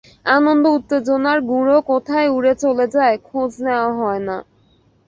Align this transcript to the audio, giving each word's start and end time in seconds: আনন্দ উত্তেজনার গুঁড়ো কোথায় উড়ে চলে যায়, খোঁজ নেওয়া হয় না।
আনন্দ 0.35 0.63
উত্তেজনার 0.77 1.39
গুঁড়ো 1.49 1.77
কোথায় 1.89 2.29
উড়ে 2.29 2.53
চলে 2.63 2.85
যায়, 2.95 3.15
খোঁজ 3.27 3.51
নেওয়া 3.65 3.89
হয় 3.99 4.21
না। 4.27 4.37